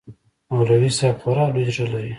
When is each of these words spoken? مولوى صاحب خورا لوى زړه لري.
مولوى 0.51 0.89
صاحب 0.97 1.17
خورا 1.23 1.45
لوى 1.53 1.63
زړه 1.75 1.85
لري. 1.93 2.09